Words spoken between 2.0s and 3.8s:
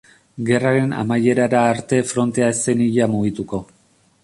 frontea ez zen ia mugituko.